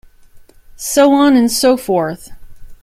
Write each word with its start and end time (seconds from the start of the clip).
So 0.77 1.13
on 1.13 1.35
and 1.37 1.51
so 1.51 1.77
forth. 1.77 2.31